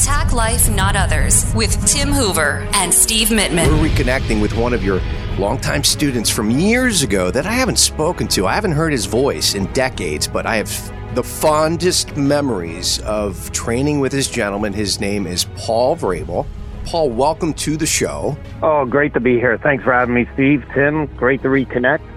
Attack 0.00 0.32
Life, 0.32 0.70
Not 0.70 0.96
Others 0.96 1.52
with 1.54 1.86
Tim 1.86 2.08
Hoover 2.08 2.66
and 2.72 2.92
Steve 2.92 3.28
Mittman. 3.28 3.66
We're 3.66 3.90
reconnecting 3.90 4.40
with 4.40 4.56
one 4.56 4.72
of 4.72 4.82
your 4.82 4.98
longtime 5.38 5.84
students 5.84 6.30
from 6.30 6.50
years 6.50 7.02
ago 7.02 7.30
that 7.30 7.44
I 7.44 7.52
haven't 7.52 7.78
spoken 7.78 8.26
to. 8.28 8.46
I 8.46 8.54
haven't 8.54 8.72
heard 8.72 8.92
his 8.92 9.04
voice 9.04 9.54
in 9.54 9.66
decades, 9.74 10.26
but 10.26 10.46
I 10.46 10.56
have 10.56 11.14
the 11.14 11.22
fondest 11.22 12.16
memories 12.16 12.98
of 13.00 13.52
training 13.52 14.00
with 14.00 14.10
this 14.10 14.30
gentleman. 14.30 14.72
His 14.72 15.00
name 15.00 15.26
is 15.26 15.44
Paul 15.54 15.96
Vrabel. 15.96 16.46
Paul, 16.86 17.10
welcome 17.10 17.52
to 17.52 17.76
the 17.76 17.84
show. 17.84 18.38
Oh, 18.62 18.86
great 18.86 19.12
to 19.12 19.20
be 19.20 19.34
here. 19.34 19.58
Thanks 19.58 19.84
for 19.84 19.92
having 19.92 20.14
me, 20.14 20.26
Steve. 20.32 20.64
Tim, 20.72 21.14
great 21.16 21.42
to 21.42 21.48
reconnect 21.48 22.09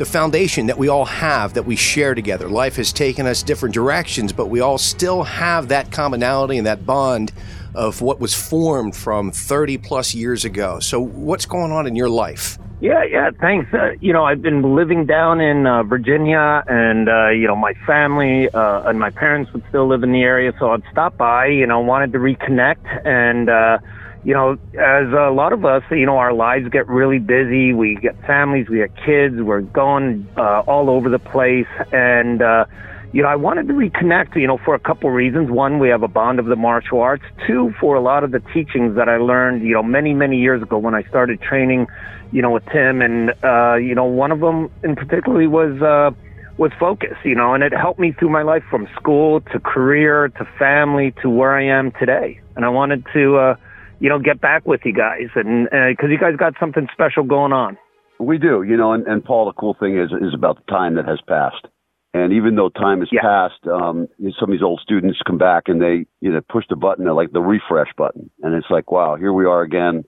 the 0.00 0.06
foundation 0.06 0.64
that 0.64 0.78
we 0.78 0.88
all 0.88 1.04
have 1.04 1.52
that 1.52 1.64
we 1.64 1.76
share 1.76 2.14
together. 2.14 2.48
Life 2.48 2.76
has 2.76 2.90
taken 2.90 3.26
us 3.26 3.42
different 3.42 3.74
directions, 3.74 4.32
but 4.32 4.46
we 4.46 4.60
all 4.60 4.78
still 4.78 5.24
have 5.24 5.68
that 5.68 5.92
commonality 5.92 6.56
and 6.56 6.66
that 6.66 6.86
bond 6.86 7.32
of 7.74 8.00
what 8.00 8.18
was 8.18 8.32
formed 8.32 8.96
from 8.96 9.30
30 9.30 9.76
plus 9.76 10.14
years 10.14 10.46
ago. 10.46 10.80
So, 10.80 10.98
what's 11.00 11.44
going 11.44 11.70
on 11.70 11.86
in 11.86 11.96
your 11.96 12.08
life? 12.08 12.58
Yeah, 12.80 13.04
yeah, 13.04 13.30
thanks. 13.42 13.74
Uh, 13.74 13.90
you 14.00 14.14
know, 14.14 14.24
I've 14.24 14.40
been 14.40 14.74
living 14.74 15.04
down 15.04 15.42
in 15.42 15.66
uh, 15.66 15.82
Virginia, 15.82 16.64
and 16.66 17.06
uh, 17.06 17.28
you 17.28 17.46
know, 17.46 17.54
my 17.54 17.74
family 17.86 18.48
uh, 18.48 18.88
and 18.88 18.98
my 18.98 19.10
parents 19.10 19.52
would 19.52 19.62
still 19.68 19.86
live 19.86 20.02
in 20.02 20.12
the 20.12 20.22
area, 20.22 20.54
so 20.58 20.70
I'd 20.70 20.82
stop 20.90 21.18
by. 21.18 21.48
You 21.48 21.66
know, 21.66 21.80
wanted 21.80 22.12
to 22.12 22.18
reconnect, 22.18 23.06
and 23.06 23.50
uh, 23.50 23.78
you 24.22 24.34
know, 24.34 24.52
as 24.74 25.12
a 25.12 25.30
lot 25.32 25.52
of 25.52 25.64
us, 25.64 25.82
you 25.90 26.04
know, 26.04 26.18
our 26.18 26.32
lives 26.32 26.68
get 26.68 26.86
really 26.88 27.18
busy. 27.18 27.72
We 27.72 27.96
get 27.96 28.20
families, 28.26 28.68
we 28.68 28.78
get 28.78 28.94
kids, 28.96 29.36
we're 29.40 29.62
going 29.62 30.28
uh, 30.36 30.60
all 30.66 30.90
over 30.90 31.08
the 31.08 31.18
place. 31.18 31.66
And, 31.90 32.42
uh, 32.42 32.66
you 33.12 33.22
know, 33.22 33.28
I 33.28 33.36
wanted 33.36 33.66
to 33.68 33.74
reconnect, 33.74 34.36
you 34.36 34.46
know, 34.46 34.58
for 34.58 34.74
a 34.74 34.78
couple 34.78 35.10
reasons. 35.10 35.50
One, 35.50 35.78
we 35.78 35.88
have 35.88 36.02
a 36.02 36.08
bond 36.08 36.38
of 36.38 36.46
the 36.46 36.56
martial 36.56 37.00
arts. 37.00 37.24
Two, 37.46 37.72
for 37.80 37.96
a 37.96 38.00
lot 38.00 38.22
of 38.22 38.30
the 38.30 38.40
teachings 38.52 38.94
that 38.96 39.08
I 39.08 39.16
learned, 39.16 39.62
you 39.62 39.72
know, 39.72 39.82
many, 39.82 40.12
many 40.12 40.38
years 40.38 40.62
ago 40.62 40.76
when 40.76 40.94
I 40.94 41.02
started 41.04 41.40
training, 41.40 41.86
you 42.30 42.42
know, 42.42 42.50
with 42.50 42.66
Tim. 42.66 43.00
And, 43.00 43.32
uh, 43.42 43.76
you 43.76 43.94
know, 43.94 44.04
one 44.04 44.32
of 44.32 44.40
them 44.40 44.70
in 44.84 44.96
particularly 44.96 45.46
was, 45.46 45.80
uh, 45.80 46.10
was 46.58 46.72
focus, 46.78 47.16
you 47.24 47.34
know, 47.34 47.54
and 47.54 47.64
it 47.64 47.72
helped 47.72 47.98
me 47.98 48.12
through 48.12 48.28
my 48.28 48.42
life 48.42 48.62
from 48.68 48.86
school 48.94 49.40
to 49.40 49.58
career 49.58 50.28
to 50.28 50.44
family 50.58 51.14
to 51.22 51.30
where 51.30 51.56
I 51.56 51.64
am 51.64 51.90
today. 51.92 52.38
And 52.54 52.66
I 52.66 52.68
wanted 52.68 53.06
to, 53.14 53.36
uh, 53.38 53.56
you 54.00 54.08
know, 54.08 54.18
get 54.18 54.40
back 54.40 54.66
with 54.66 54.80
you 54.84 54.92
guys, 54.92 55.28
and 55.34 55.68
because 55.70 56.08
uh, 56.08 56.12
you 56.12 56.18
guys 56.18 56.34
got 56.36 56.54
something 56.58 56.88
special 56.92 57.22
going 57.22 57.52
on. 57.52 57.78
We 58.18 58.38
do, 58.38 58.62
you 58.62 58.76
know, 58.76 58.92
and, 58.92 59.06
and 59.06 59.24
Paul, 59.24 59.46
the 59.46 59.52
cool 59.52 59.76
thing 59.78 59.98
is 59.98 60.10
is 60.10 60.34
about 60.34 60.56
the 60.56 60.72
time 60.72 60.96
that 60.96 61.06
has 61.06 61.20
passed. 61.28 61.66
And 62.12 62.32
even 62.32 62.56
though 62.56 62.70
time 62.70 63.00
has 63.00 63.08
yeah. 63.12 63.20
passed, 63.20 63.64
um, 63.70 64.08
some 64.38 64.48
of 64.48 64.50
these 64.50 64.64
old 64.64 64.80
students 64.82 65.20
come 65.24 65.38
back 65.38 65.64
and 65.66 65.80
they, 65.80 66.06
you 66.20 66.32
know, 66.32 66.40
push 66.50 66.64
the 66.68 66.74
button, 66.74 67.04
they 67.04 67.10
like 67.12 67.30
the 67.30 67.40
refresh 67.40 67.88
button, 67.96 68.30
and 68.42 68.54
it's 68.54 68.66
like, 68.68 68.90
wow, 68.90 69.16
here 69.16 69.32
we 69.32 69.44
are 69.44 69.62
again. 69.62 70.04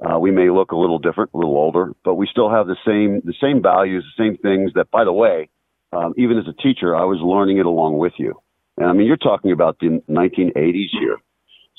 Uh, 0.00 0.18
we 0.18 0.30
may 0.30 0.50
look 0.50 0.72
a 0.72 0.76
little 0.76 0.98
different, 0.98 1.30
a 1.34 1.36
little 1.36 1.56
older, 1.56 1.92
but 2.04 2.14
we 2.14 2.26
still 2.26 2.50
have 2.50 2.66
the 2.66 2.76
same 2.86 3.20
the 3.24 3.34
same 3.40 3.62
values, 3.62 4.04
the 4.16 4.24
same 4.24 4.38
things. 4.38 4.72
That, 4.74 4.90
by 4.90 5.04
the 5.04 5.12
way, 5.12 5.50
um, 5.92 6.14
even 6.16 6.38
as 6.38 6.44
a 6.48 6.62
teacher, 6.62 6.96
I 6.96 7.04
was 7.04 7.18
learning 7.20 7.58
it 7.58 7.66
along 7.66 7.98
with 7.98 8.14
you. 8.18 8.34
And 8.76 8.86
I 8.86 8.92
mean, 8.92 9.06
you're 9.06 9.16
talking 9.16 9.52
about 9.52 9.78
the 9.78 10.02
1980s 10.08 10.90
here. 10.98 11.18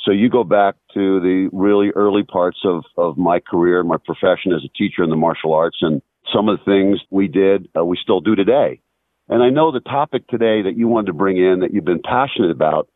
So 0.03 0.11
you 0.11 0.29
go 0.29 0.43
back 0.43 0.75
to 0.93 1.19
the 1.21 1.49
really 1.53 1.89
early 1.95 2.23
parts 2.23 2.59
of, 2.65 2.83
of 2.97 3.17
my 3.17 3.39
career, 3.39 3.83
my 3.83 3.97
profession 4.03 4.51
as 4.51 4.63
a 4.65 4.77
teacher 4.77 5.03
in 5.03 5.09
the 5.09 5.15
martial 5.15 5.53
arts, 5.53 5.77
and 5.81 6.01
some 6.33 6.49
of 6.49 6.59
the 6.59 6.65
things 6.65 6.99
we 7.09 7.27
did, 7.27 7.69
uh, 7.77 7.85
we 7.85 7.97
still 8.01 8.19
do 8.19 8.35
today. 8.35 8.81
And 9.29 9.41
I 9.41 9.49
know 9.49 9.71
the 9.71 9.79
topic 9.79 10.27
today 10.27 10.63
that 10.63 10.75
you 10.75 10.87
wanted 10.89 11.07
to 11.07 11.13
bring 11.13 11.37
in 11.37 11.61
that 11.61 11.73
you've 11.73 11.85
been 11.85 12.01
passionate 12.01 12.51
about 12.51 12.89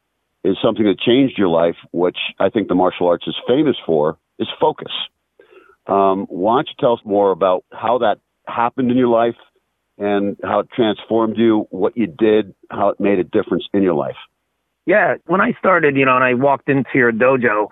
is 0.43 0.57
something 0.61 0.85
that 0.85 0.99
changed 0.99 1.37
your 1.37 1.47
life, 1.47 1.75
which 1.91 2.17
I 2.39 2.49
think 2.49 2.67
the 2.67 2.75
martial 2.75 3.07
arts 3.07 3.25
is 3.27 3.35
famous 3.47 3.77
for, 3.85 4.17
is 4.37 4.47
focus. 4.59 4.91
Um, 5.87 6.25
why 6.29 6.57
don't 6.57 6.67
you 6.67 6.75
tell 6.79 6.93
us 6.93 6.99
more 7.05 7.31
about 7.31 7.63
how 7.71 7.99
that 7.99 8.19
happened 8.45 8.91
in 8.91 8.97
your 8.97 9.07
life 9.07 9.35
and 9.97 10.37
how 10.43 10.59
it 10.59 10.69
transformed 10.75 11.37
you, 11.37 11.67
what 11.69 11.95
you 11.95 12.07
did, 12.07 12.53
how 12.69 12.89
it 12.89 12.99
made 12.99 13.19
a 13.19 13.23
difference 13.23 13.65
in 13.73 13.81
your 13.81 13.93
life? 13.93 14.17
Yeah, 14.87 15.15
when 15.25 15.41
I 15.41 15.51
started, 15.59 15.97
you 15.97 16.05
know, 16.05 16.15
and 16.15 16.23
I 16.23 16.33
walked 16.33 16.69
into 16.69 16.91
your 16.95 17.11
dojo, 17.11 17.67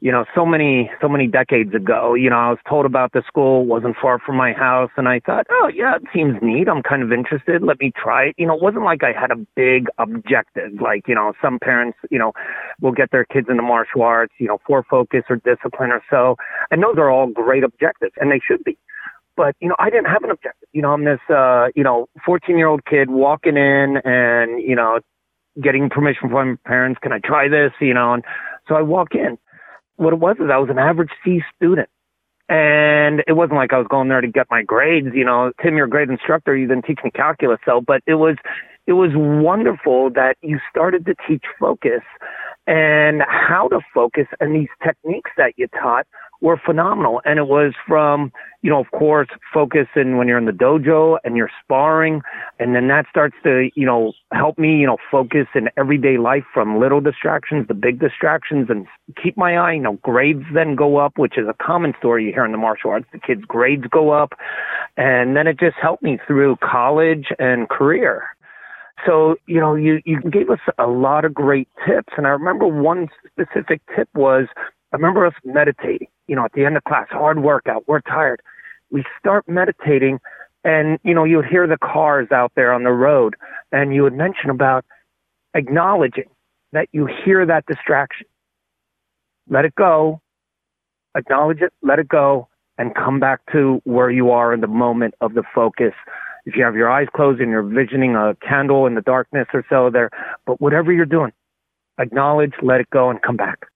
you 0.00 0.10
know, 0.10 0.24
so 0.34 0.46
many, 0.46 0.90
so 0.98 1.10
many 1.10 1.26
decades 1.26 1.74
ago, 1.74 2.14
you 2.14 2.30
know, 2.30 2.36
I 2.36 2.48
was 2.48 2.58
told 2.66 2.86
about 2.86 3.12
the 3.12 3.22
school, 3.26 3.66
wasn't 3.66 3.96
far 4.00 4.18
from 4.18 4.36
my 4.36 4.54
house, 4.54 4.90
and 4.96 5.06
I 5.06 5.20
thought, 5.20 5.46
oh 5.50 5.70
yeah, 5.74 5.96
it 5.96 6.04
seems 6.14 6.36
neat. 6.40 6.66
I'm 6.66 6.82
kind 6.82 7.02
of 7.02 7.12
interested. 7.12 7.62
Let 7.62 7.80
me 7.80 7.92
try 7.94 8.28
it. 8.28 8.34
You 8.38 8.46
know, 8.46 8.54
it 8.54 8.62
wasn't 8.62 8.84
like 8.84 9.02
I 9.04 9.12
had 9.12 9.30
a 9.30 9.36
big 9.54 9.88
objective, 9.98 10.80
like, 10.80 11.06
you 11.06 11.14
know, 11.14 11.34
some 11.42 11.58
parents, 11.58 11.98
you 12.10 12.18
know, 12.18 12.32
will 12.80 12.92
get 12.92 13.10
their 13.10 13.26
kids 13.26 13.48
into 13.50 13.62
martial 13.62 14.00
arts, 14.00 14.32
you 14.38 14.48
know, 14.48 14.58
for 14.66 14.84
focus 14.88 15.24
or 15.28 15.36
discipline 15.36 15.90
or 15.90 16.02
so. 16.08 16.36
And 16.70 16.82
those 16.82 16.96
are 16.96 17.10
all 17.10 17.26
great 17.26 17.62
objectives, 17.62 18.14
and 18.18 18.32
they 18.32 18.40
should 18.40 18.64
be 18.64 18.78
but 19.36 19.56
you 19.58 19.68
know 19.68 19.74
i 19.80 19.90
didn't 19.90 20.04
have 20.04 20.22
an 20.22 20.30
objective 20.30 20.68
you 20.72 20.80
know 20.80 20.92
i'm 20.92 21.04
this 21.04 21.18
uh 21.28 21.66
you 21.74 21.82
know 21.82 22.06
14 22.24 22.56
year 22.56 22.68
old 22.68 22.84
kid 22.84 23.10
walking 23.10 23.56
in 23.56 23.96
and 24.04 24.62
you 24.62 24.76
know 24.76 25.00
getting 25.62 25.90
permission 25.90 26.30
from 26.30 26.50
my 26.50 26.56
parents. 26.64 26.98
Can 27.02 27.12
I 27.12 27.18
try 27.18 27.48
this? 27.48 27.72
You 27.80 27.94
know, 27.94 28.14
and 28.14 28.24
so 28.68 28.74
I 28.74 28.82
walk 28.82 29.14
in. 29.14 29.38
What 29.96 30.12
it 30.12 30.18
was 30.18 30.36
is 30.38 30.50
I 30.52 30.58
was 30.58 30.70
an 30.70 30.78
average 30.78 31.10
C 31.24 31.40
student. 31.56 31.88
And 32.48 33.22
it 33.26 33.32
wasn't 33.32 33.56
like 33.56 33.72
I 33.72 33.78
was 33.78 33.86
going 33.88 34.08
there 34.08 34.20
to 34.20 34.28
get 34.28 34.46
my 34.50 34.62
grades, 34.62 35.08
you 35.14 35.24
know, 35.24 35.50
Tim, 35.62 35.76
you're 35.76 35.86
a 35.86 35.90
great 35.90 36.10
instructor. 36.10 36.54
You 36.54 36.68
didn't 36.68 36.84
teach 36.84 36.98
me 37.02 37.10
calculus. 37.10 37.58
So, 37.64 37.80
but 37.80 38.02
it 38.06 38.16
was, 38.16 38.36
it 38.86 38.92
was 38.92 39.12
wonderful 39.14 40.10
that 40.10 40.36
you 40.42 40.58
started 40.68 41.06
to 41.06 41.14
teach 41.26 41.44
focus 41.58 42.02
and 42.66 43.22
how 43.28 43.68
to 43.68 43.80
focus 43.92 44.26
and 44.40 44.54
these 44.54 44.68
techniques 44.82 45.30
that 45.36 45.52
you 45.56 45.66
taught 45.68 46.06
were 46.40 46.60
phenomenal. 46.64 47.22
And 47.24 47.38
it 47.38 47.46
was 47.46 47.72
from, 47.86 48.32
you 48.62 48.70
know, 48.70 48.78
of 48.78 48.90
course, 48.90 49.28
focus 49.52 49.86
in 49.96 50.16
when 50.16 50.28
you're 50.28 50.38
in 50.38 50.44
the 50.44 50.52
dojo 50.52 51.18
and 51.24 51.36
you're 51.36 51.50
sparring. 51.62 52.20
And 52.58 52.74
then 52.74 52.88
that 52.88 53.06
starts 53.08 53.34
to, 53.44 53.70
you 53.74 53.86
know, 53.86 54.12
help 54.32 54.58
me, 54.58 54.76
you 54.76 54.86
know, 54.86 54.98
focus 55.10 55.46
in 55.54 55.68
everyday 55.76 56.18
life 56.18 56.44
from 56.52 56.78
little 56.78 57.00
distractions 57.00 57.66
to 57.68 57.74
big 57.74 57.98
distractions 57.98 58.68
and 58.68 58.86
keep 59.22 59.36
my 59.36 59.56
eye, 59.56 59.72
you 59.72 59.80
know, 59.80 59.94
grades 60.02 60.44
then 60.52 60.74
go 60.74 60.98
up, 60.98 61.16
which 61.16 61.38
is 61.38 61.46
a 61.48 61.64
common 61.64 61.94
story 61.98 62.26
you 62.26 62.32
hear 62.32 62.44
in 62.44 62.52
the 62.52 62.58
martial 62.58 62.90
arts. 62.90 63.06
The 63.12 63.18
kids' 63.18 63.44
grades 63.46 63.84
go 63.90 64.10
up. 64.10 64.34
And 64.96 65.36
then 65.36 65.46
it 65.46 65.58
just 65.58 65.76
helped 65.80 66.02
me 66.02 66.18
through 66.26 66.56
college 66.56 67.28
and 67.38 67.68
career. 67.68 68.24
So, 69.06 69.36
you 69.46 69.60
know, 69.60 69.74
you, 69.74 70.00
you 70.04 70.20
gave 70.20 70.50
us 70.50 70.60
a 70.78 70.86
lot 70.86 71.24
of 71.24 71.34
great 71.34 71.68
tips. 71.86 72.12
And 72.16 72.26
I 72.26 72.30
remember 72.30 72.66
one 72.66 73.08
specific 73.26 73.82
tip 73.94 74.08
was 74.14 74.46
I 74.92 74.96
remember 74.96 75.26
us 75.26 75.34
meditating, 75.44 76.08
you 76.28 76.36
know, 76.36 76.44
at 76.44 76.52
the 76.52 76.64
end 76.64 76.76
of 76.76 76.84
class, 76.84 77.08
hard 77.10 77.42
workout, 77.42 77.88
we're 77.88 78.00
tired. 78.00 78.40
We 78.90 79.04
start 79.18 79.48
meditating 79.48 80.20
and, 80.62 80.98
you 81.02 81.14
know, 81.14 81.24
you 81.24 81.38
would 81.38 81.46
hear 81.46 81.66
the 81.66 81.76
cars 81.76 82.28
out 82.32 82.52
there 82.54 82.72
on 82.72 82.84
the 82.84 82.92
road 82.92 83.34
and 83.72 83.94
you 83.94 84.02
would 84.04 84.14
mention 84.14 84.50
about 84.50 84.84
acknowledging 85.54 86.30
that 86.72 86.88
you 86.92 87.06
hear 87.24 87.44
that 87.44 87.66
distraction. 87.66 88.26
Let 89.48 89.64
it 89.64 89.74
go, 89.74 90.20
acknowledge 91.16 91.60
it, 91.60 91.72
let 91.82 91.98
it 91.98 92.08
go, 92.08 92.48
and 92.78 92.94
come 92.94 93.20
back 93.20 93.40
to 93.52 93.80
where 93.84 94.10
you 94.10 94.30
are 94.30 94.52
in 94.52 94.60
the 94.60 94.66
moment 94.66 95.14
of 95.20 95.34
the 95.34 95.42
focus. 95.54 95.92
If 96.46 96.56
you 96.56 96.64
have 96.64 96.74
your 96.74 96.90
eyes 96.90 97.08
closed 97.14 97.40
and 97.40 97.50
you're 97.50 97.62
visioning 97.62 98.14
a 98.14 98.36
candle 98.46 98.86
in 98.86 98.94
the 98.94 99.00
darkness 99.00 99.46
or 99.54 99.64
so 99.70 99.90
there, 99.90 100.10
but 100.46 100.60
whatever 100.60 100.92
you're 100.92 101.06
doing, 101.06 101.32
acknowledge, 101.98 102.52
let 102.62 102.80
it 102.80 102.90
go, 102.90 103.10
and 103.10 103.20
come 103.22 103.36
back. 103.36 103.66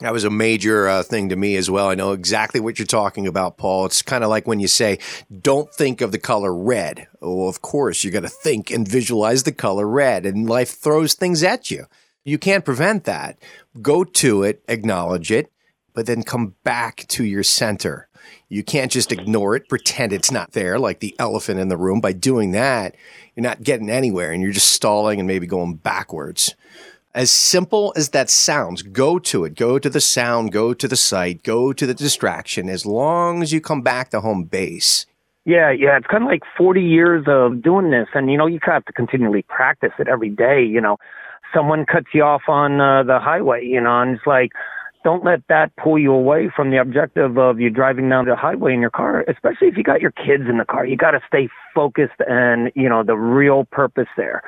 That 0.00 0.14
was 0.14 0.24
a 0.24 0.30
major 0.30 0.88
uh, 0.88 1.02
thing 1.02 1.28
to 1.28 1.36
me 1.36 1.56
as 1.56 1.70
well. 1.70 1.88
I 1.88 1.94
know 1.94 2.12
exactly 2.12 2.58
what 2.58 2.78
you're 2.78 2.86
talking 2.86 3.26
about, 3.26 3.58
Paul. 3.58 3.84
It's 3.84 4.00
kind 4.00 4.24
of 4.24 4.30
like 4.30 4.46
when 4.46 4.58
you 4.58 4.68
say, 4.68 4.98
don't 5.42 5.72
think 5.74 6.00
of 6.00 6.10
the 6.10 6.18
color 6.18 6.54
red. 6.54 7.06
Well, 7.20 7.48
of 7.48 7.60
course, 7.60 8.02
you 8.02 8.10
got 8.10 8.22
to 8.22 8.28
think 8.30 8.70
and 8.70 8.88
visualize 8.88 9.42
the 9.42 9.52
color 9.52 9.86
red, 9.86 10.24
and 10.24 10.48
life 10.48 10.70
throws 10.70 11.12
things 11.12 11.42
at 11.42 11.70
you. 11.70 11.84
You 12.24 12.38
can't 12.38 12.64
prevent 12.64 13.04
that. 13.04 13.38
Go 13.82 14.04
to 14.04 14.42
it, 14.42 14.62
acknowledge 14.68 15.30
it, 15.30 15.52
but 15.94 16.06
then 16.06 16.22
come 16.22 16.54
back 16.64 17.06
to 17.08 17.24
your 17.24 17.42
center. 17.42 18.08
You 18.48 18.64
can't 18.64 18.90
just 18.90 19.12
ignore 19.12 19.54
it, 19.54 19.68
pretend 19.68 20.12
it's 20.12 20.30
not 20.30 20.52
there, 20.52 20.78
like 20.78 21.00
the 21.00 21.14
elephant 21.18 21.60
in 21.60 21.68
the 21.68 21.76
room. 21.76 22.00
By 22.00 22.12
doing 22.12 22.50
that, 22.52 22.96
you're 23.34 23.42
not 23.42 23.62
getting 23.62 23.88
anywhere 23.88 24.32
and 24.32 24.42
you're 24.42 24.52
just 24.52 24.72
stalling 24.72 25.20
and 25.20 25.26
maybe 25.26 25.46
going 25.46 25.74
backwards. 25.74 26.54
As 27.14 27.30
simple 27.30 27.92
as 27.96 28.10
that 28.10 28.30
sounds, 28.30 28.82
go 28.82 29.18
to 29.18 29.44
it. 29.44 29.56
Go 29.56 29.78
to 29.78 29.90
the 29.90 30.00
sound, 30.00 30.52
go 30.52 30.74
to 30.74 30.86
the 30.86 30.96
sight, 30.96 31.42
go 31.42 31.72
to 31.72 31.86
the 31.86 31.94
distraction 31.94 32.68
as 32.68 32.86
long 32.86 33.42
as 33.42 33.52
you 33.52 33.60
come 33.60 33.82
back 33.82 34.10
to 34.10 34.20
home 34.20 34.44
base. 34.44 35.06
Yeah, 35.44 35.70
yeah, 35.70 35.96
it's 35.96 36.06
kind 36.06 36.22
of 36.22 36.28
like 36.28 36.42
40 36.56 36.82
years 36.82 37.24
of 37.26 37.62
doing 37.62 37.90
this 37.90 38.08
and 38.14 38.30
you 38.30 38.36
know, 38.36 38.46
you 38.46 38.60
kind 38.60 38.76
of 38.76 38.82
have 38.82 38.84
to 38.86 38.92
continually 38.92 39.42
practice 39.42 39.92
it 39.98 40.06
every 40.06 40.28
day, 40.28 40.64
you 40.64 40.80
know. 40.80 40.98
Someone 41.54 41.84
cuts 41.84 42.06
you 42.14 42.22
off 42.22 42.42
on 42.46 42.80
uh, 42.80 43.02
the 43.02 43.18
highway, 43.18 43.64
you 43.64 43.80
know, 43.80 44.02
and 44.02 44.16
it's 44.16 44.26
like 44.26 44.52
don't 45.04 45.24
let 45.24 45.40
that 45.48 45.74
pull 45.76 45.98
you 45.98 46.12
away 46.12 46.50
from 46.54 46.70
the 46.70 46.76
objective 46.78 47.38
of 47.38 47.60
you 47.60 47.70
driving 47.70 48.08
down 48.08 48.26
the 48.26 48.36
highway 48.36 48.74
in 48.74 48.80
your 48.80 48.90
car, 48.90 49.24
especially 49.28 49.68
if 49.68 49.76
you 49.76 49.82
got 49.82 50.00
your 50.00 50.12
kids 50.12 50.44
in 50.48 50.58
the 50.58 50.64
car. 50.64 50.86
You 50.86 50.96
got 50.96 51.12
to 51.12 51.20
stay 51.26 51.48
focused 51.74 52.20
and, 52.28 52.70
you 52.74 52.88
know, 52.88 53.02
the 53.02 53.16
real 53.16 53.64
purpose 53.72 54.08
there 54.16 54.42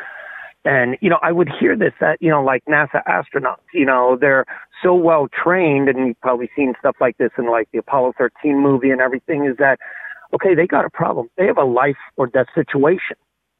And, 0.65 0.97
you 1.01 1.11
know, 1.11 1.19
I 1.23 1.33
would 1.33 1.49
hear 1.49 1.77
this 1.77 1.93
that, 2.01 2.19
you 2.21 2.31
know, 2.31 2.43
like 2.43 2.65
NASA 2.67 3.03
astronauts, 3.09 3.67
you 3.75 3.87
know, 3.87 4.17
they're 4.21 4.45
so 4.83 4.95
well 4.95 5.29
trained 5.29 5.89
and 5.89 6.07
you've 6.07 6.21
probably 6.21 6.51
seen 6.55 6.75
stuff 6.79 6.97
like 7.01 7.17
this 7.19 7.31
in 7.39 7.51
like 7.51 7.69
the 7.73 7.79
Apollo 7.79 8.15
13 8.19 8.61
movie 8.61 8.91
and 8.91 9.01
everything 9.01 9.45
is 9.47 9.57
that, 9.59 9.79
okay, 10.35 10.55
they 10.55 10.67
got 10.67 10.85
a 10.85 10.91
problem. 10.91 11.29
They 11.37 11.47
have 11.47 11.59
a 11.59 11.65
life 11.65 11.97
or 12.17 12.27
death 12.29 12.47
situation, 12.55 13.17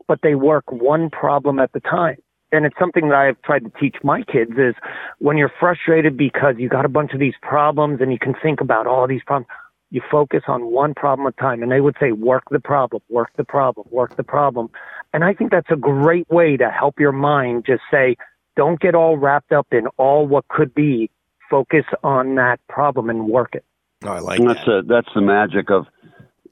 but 0.07 0.21
they 0.23 0.35
work 0.37 0.71
one 0.71 1.11
problem 1.11 1.59
at 1.59 1.73
the 1.73 1.81
time. 1.81 2.19
And 2.53 2.67
it's 2.67 2.79
something 2.79 3.09
that 3.09 3.17
I've 3.17 3.41
tried 3.43 3.65
to 3.65 3.73
teach 3.81 3.97
my 4.05 4.23
kids 4.23 4.53
is 4.59 4.75
when 5.19 5.39
you're 5.39 5.53
frustrated 5.59 6.17
because 6.17 6.57
you 6.59 6.69
got 6.69 6.85
a 6.85 6.89
bunch 6.89 7.13
of 7.15 7.19
these 7.19 7.35
problems 7.41 8.01
and 8.03 8.13
you 8.13 8.19
can 8.19 8.35
think 8.43 8.61
about 8.61 8.87
all 8.87 9.09
these 9.09 9.23
problems, 9.25 9.49
you 9.91 10.03
focus 10.11 10.43
on 10.47 10.67
one 10.67 10.93
problem 10.95 11.27
at 11.27 11.35
a 11.39 11.41
time. 11.41 11.63
And 11.63 11.73
they 11.73 11.81
would 11.81 11.97
say, 11.99 12.13
work 12.13 12.45
the 12.51 12.61
problem, 12.61 13.03
work 13.09 13.31
the 13.37 13.45
problem, 13.45 13.87
work 13.91 14.17
the 14.17 14.23
problem. 14.23 14.71
And 15.15 15.25
I 15.25 15.33
think 15.33 15.51
that's 15.51 15.71
a 15.71 15.77
great 15.77 16.29
way 16.31 16.57
to 16.59 16.71
help 16.71 17.01
your 17.01 17.13
mind 17.13 17.65
just 17.67 17.83
say, 17.91 18.17
don't 18.55 18.81
get 18.81 18.95
all 18.95 19.17
wrapped 19.17 19.53
up 19.53 19.69
in 19.73 19.87
all 19.97 20.27
what 20.27 20.47
could 20.49 20.75
be. 20.75 21.11
Focus 21.51 21.85
on 22.03 22.35
that 22.37 22.61
problem 22.69 23.11
and 23.11 23.29
work 23.29 23.55
it. 23.55 23.65
Oh, 24.05 24.13
I 24.13 24.19
like 24.21 24.41
and 24.41 24.49
that's 24.49 24.65
that. 24.65 24.79
A, 24.79 24.83
that's 24.83 25.09
the 25.15 25.21
magic 25.21 25.71
of 25.71 25.87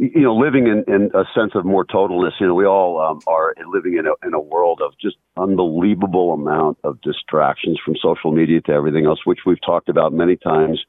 you 0.00 0.22
know 0.22 0.34
living 0.34 0.66
in, 0.66 0.82
in 0.92 1.10
a 1.14 1.24
sense 1.34 1.52
of 1.54 1.66
more 1.66 1.84
totalness. 1.84 2.32
You 2.40 2.46
know, 2.46 2.54
we 2.54 2.64
all 2.64 2.98
um, 3.00 3.20
are 3.26 3.54
living 3.70 3.98
in 3.98 4.06
a 4.06 4.26
in 4.26 4.32
a 4.32 4.40
world 4.40 4.80
of 4.82 4.92
just 4.98 5.16
unbelievable 5.36 6.32
amount 6.32 6.78
of 6.84 7.00
distractions 7.02 7.78
from 7.84 7.96
social 8.02 8.32
media 8.32 8.62
to 8.62 8.72
everything 8.72 9.04
else, 9.04 9.20
which 9.24 9.40
we've 9.44 9.60
talked 9.60 9.90
about 9.90 10.14
many 10.14 10.36
times. 10.36 10.82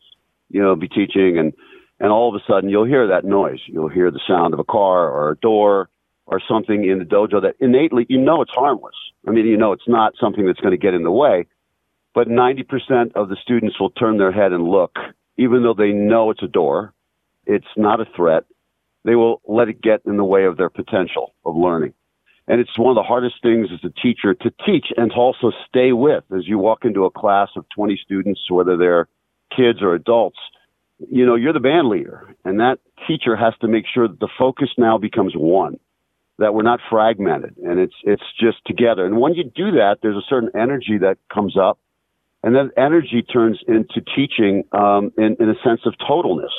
You 0.49 0.61
know, 0.61 0.75
be 0.77 0.87
teaching 0.87 1.37
and 1.37 1.53
and 1.99 2.09
all 2.11 2.33
of 2.33 2.41
a 2.41 2.43
sudden 2.51 2.69
you'll 2.69 2.85
hear 2.85 3.07
that 3.07 3.25
noise. 3.25 3.59
You'll 3.67 3.89
hear 3.89 4.11
the 4.11 4.21
sound 4.25 4.53
of 4.53 4.59
a 4.59 4.63
car 4.63 5.09
or 5.09 5.31
a 5.31 5.35
door 5.35 5.89
or 6.25 6.41
something 6.47 6.89
in 6.89 6.99
the 6.99 7.05
dojo 7.05 7.41
that 7.41 7.55
innately 7.59 8.05
you 8.07 8.17
know 8.17 8.41
it's 8.41 8.51
harmless. 8.51 8.95
I 9.27 9.31
mean, 9.31 9.45
you 9.45 9.57
know 9.57 9.73
it's 9.73 9.87
not 9.87 10.13
something 10.19 10.45
that's 10.45 10.61
going 10.61 10.71
to 10.71 10.77
get 10.77 10.93
in 10.93 11.03
the 11.03 11.11
way, 11.11 11.47
but 12.15 12.29
90% 12.29 13.13
of 13.15 13.27
the 13.27 13.35
students 13.41 13.77
will 13.77 13.89
turn 13.89 14.17
their 14.17 14.31
head 14.31 14.53
and 14.53 14.63
look, 14.63 14.95
even 15.37 15.63
though 15.63 15.73
they 15.73 15.91
know 15.91 16.31
it's 16.31 16.43
a 16.43 16.47
door, 16.47 16.93
it's 17.45 17.67
not 17.75 17.99
a 17.99 18.05
threat. 18.15 18.45
They 19.03 19.15
will 19.15 19.41
let 19.47 19.69
it 19.69 19.81
get 19.81 20.01
in 20.05 20.17
the 20.17 20.23
way 20.23 20.45
of 20.45 20.57
their 20.57 20.69
potential 20.69 21.33
of 21.45 21.55
learning. 21.55 21.93
And 22.47 22.59
it's 22.59 22.77
one 22.77 22.91
of 22.91 22.95
the 22.95 23.07
hardest 23.07 23.35
things 23.41 23.67
as 23.73 23.79
a 23.83 23.93
teacher 24.01 24.33
to 24.33 24.51
teach 24.65 24.87
and 24.97 25.11
to 25.11 25.17
also 25.17 25.51
stay 25.67 25.91
with 25.91 26.23
as 26.35 26.47
you 26.47 26.57
walk 26.57 26.83
into 26.83 27.05
a 27.05 27.11
class 27.11 27.49
of 27.55 27.65
20 27.75 27.99
students, 28.03 28.41
whether 28.49 28.77
they're 28.77 29.07
kids 29.55 29.81
or 29.81 29.93
adults. 29.93 30.39
You 31.09 31.25
know, 31.25 31.35
you're 31.35 31.53
the 31.53 31.59
band 31.59 31.89
leader, 31.89 32.35
and 32.45 32.59
that 32.59 32.79
teacher 33.07 33.35
has 33.35 33.53
to 33.61 33.67
make 33.67 33.85
sure 33.91 34.07
that 34.07 34.19
the 34.19 34.29
focus 34.37 34.69
now 34.77 34.97
becomes 34.97 35.33
one 35.35 35.79
that 36.41 36.55
we're 36.55 36.63
not 36.63 36.79
fragmented 36.89 37.55
and 37.63 37.79
it's 37.79 37.93
it's 38.03 38.23
just 38.39 38.57
together. 38.65 39.05
And 39.05 39.21
when 39.21 39.35
you 39.35 39.43
do 39.43 39.71
that, 39.73 39.97
there's 40.01 40.17
a 40.17 40.25
certain 40.27 40.49
energy 40.55 40.97
that 40.99 41.17
comes 41.31 41.55
up, 41.55 41.79
and 42.43 42.55
that 42.55 42.71
energy 42.77 43.21
turns 43.21 43.59
into 43.67 44.01
teaching 44.15 44.63
um, 44.71 45.13
in, 45.17 45.37
in 45.39 45.49
a 45.49 45.55
sense 45.63 45.81
of 45.85 45.93
totalness. 46.09 46.49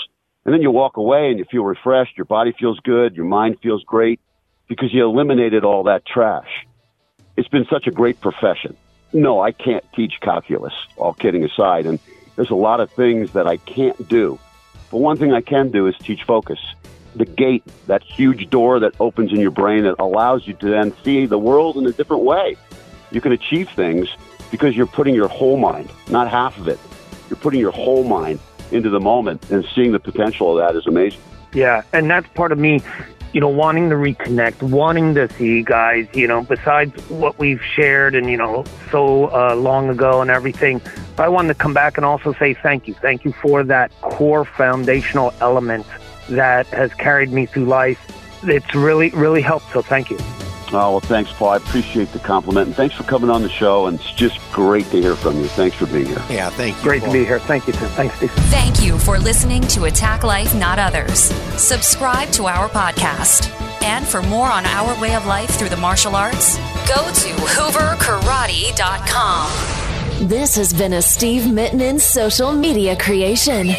And 0.45 0.53
then 0.53 0.63
you 0.63 0.71
walk 0.71 0.97
away 0.97 1.31
and 1.31 1.39
you 1.39 1.45
feel 1.45 1.65
refreshed. 1.65 2.17
Your 2.17 2.25
body 2.25 2.53
feels 2.59 2.81
good. 2.81 3.15
Your 3.15 3.27
mind 3.27 3.59
feels 3.63 3.85
great 3.85 4.21
because 4.69 4.93
you 4.93 5.05
eliminated 5.05 5.65
all 5.65 5.85
that 5.85 6.05
trash. 6.05 6.67
It's 7.37 7.49
been 7.49 7.67
such 7.71 7.87
a 7.87 7.91
great 7.91 8.21
profession. 8.21 8.77
No, 9.13 9.41
I 9.41 9.53
can't 9.53 9.85
teach 9.95 10.15
calculus. 10.21 10.75
All 10.97 11.13
kidding 11.13 11.45
aside, 11.45 11.87
and 11.87 11.99
there's 12.37 12.51
a 12.51 12.55
lot 12.55 12.81
of 12.81 12.91
things 12.91 13.33
that 13.33 13.47
I 13.47 13.59
can't 13.59 14.09
do. 14.09 14.39
But 14.91 14.99
one 14.99 15.17
thing 15.17 15.33
I 15.33 15.41
can 15.41 15.71
do 15.71 15.87
is 15.87 15.95
teach 15.99 16.25
focus 16.25 16.59
the 17.15 17.25
gate, 17.25 17.65
that 17.87 18.03
huge 18.03 18.49
door 18.51 18.81
that 18.81 18.95
opens 19.01 19.33
in 19.33 19.41
your 19.41 19.51
brain 19.51 19.85
that 19.85 19.97
allows 19.99 20.47
you 20.47 20.55
to 20.55 20.71
then 20.71 20.95
see 21.05 21.27
the 21.27 21.39
world 21.39 21.77
in 21.77 21.87
a 21.87 21.93
different 21.93 22.23
way. 22.23 22.57
You 23.11 23.21
can 23.21 23.33
achieve 23.33 23.69
things 23.71 24.09
because 24.51 24.75
you're 24.75 24.87
putting 24.87 25.15
your 25.15 25.29
whole 25.29 25.57
mind, 25.57 25.91
not 26.09 26.31
half 26.31 26.59
of 26.59 26.69
it. 26.69 26.79
You're 27.29 27.37
putting 27.37 27.61
your 27.61 27.71
whole 27.71 28.05
mind 28.05 28.41
into 28.73 28.91
the 28.91 29.01
moment 29.01 29.51
and 29.51 29.67
seeing 29.75 29.93
the 29.93 30.01
potential 30.01 30.59
of 30.59 30.65
that 30.65 30.77
is 30.79 30.87
amazing. 30.87 31.21
Yeah, 31.55 31.83
and 31.93 32.09
that's 32.11 32.27
part 32.29 32.53
of 32.53 32.59
me, 32.59 32.81
you 33.33 33.41
know, 33.41 33.49
wanting 33.49 33.91
to 33.91 33.97
reconnect, 33.97 34.63
wanting 34.63 35.15
to 35.15 35.31
see 35.35 35.63
guys, 35.63 36.09
you 36.15 36.27
know, 36.27 36.43
besides 36.43 36.93
what 37.11 37.39
we've 37.39 37.63
shared 37.63 38.15
and, 38.15 38.31
you 38.31 38.37
know, 38.37 38.65
so 38.91 39.27
uh, 39.27 39.55
long 39.55 39.91
ago 39.91 40.23
and 40.23 40.31
everything. 40.31 40.81
I 41.19 41.29
wanted 41.29 41.49
to 41.49 41.55
come 41.55 41.75
back 41.75 41.99
and 41.99 42.07
also 42.07 42.33
say 42.35 42.55
thank 42.55 42.89
you. 42.89 42.95
Thank 42.95 43.25
you 43.25 43.33
for 43.33 43.63
that 43.65 43.93
core 44.01 44.45
foundational 44.45 45.35
element 45.41 45.87
that 46.31 46.67
has 46.69 46.93
carried 46.95 47.33
me 47.33 47.47
through 47.47 47.67
life. 47.67 48.01
It's 48.45 48.75
really, 48.75 49.11
really 49.11 49.43
helped. 49.43 49.73
So 49.73 49.83
thank 49.83 50.11
you. 50.11 50.19
Oh, 50.75 50.91
well, 50.93 51.01
thanks, 51.01 51.33
Paul. 51.33 51.51
I 51.51 51.57
appreciate 51.57 52.13
the 52.13 52.19
compliment. 52.19 52.67
And 52.69 52.77
thanks 52.77 52.95
for 52.95 53.03
coming 53.05 53.31
on 53.31 53.43
the 53.43 53.49
show. 53.49 53.87
And 53.87 53.99
it's 54.01 54.13
just 54.13 54.39
great 54.53 54.85
to 54.87 55.01
hear 55.01 55.15
from 55.17 55.39
you. 55.41 55.47
Thanks 55.49 55.77
for 55.77 55.87
being 55.87 56.07
here. 56.07 56.23
Yeah, 56.31 56.51
thank 56.51 56.77
you. 56.77 56.83
Great 56.83 57.03
Paul. 57.03 57.13
to 57.13 57.19
be 57.19 57.25
here. 57.25 57.39
Thank 57.41 57.67
you, 57.67 57.73
Tim. 57.75 57.89
Thanks, 57.91 58.15
Steve. 58.17 58.31
Thank 58.31 58.83
you 58.83 58.99
for 58.99 59.19
listening 59.19 59.63
to 59.69 59.85
Attack 59.85 60.23
Life, 60.25 60.55
Not 60.55 60.79
Others. 60.79 61.19
Subscribe 61.61 62.31
to 62.33 62.47
our 62.47 62.69
podcast. 62.69 63.49
And 63.83 64.07
for 64.07 64.23
more 64.23 64.51
on 64.51 64.65
our 64.67 64.99
way 65.01 65.15
of 65.15 65.27
life 65.27 65.51
through 65.51 65.69
the 65.71 65.77
martial 65.77 66.15
arts, 66.15 66.57
go 66.89 67.11
to 67.13 67.29
hooverkarate.com. 67.57 70.29
This 70.29 70.55
has 70.55 70.73
been 70.73 70.93
a 70.93 71.03
Steve 71.03 71.43
Mittman 71.43 72.01
social 72.01 72.53
media 72.53 72.95
creation. 72.97 73.71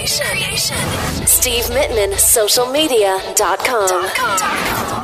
Steve 1.26 1.64
Mittman, 1.68 2.12
socialmedia.com. 2.16 5.03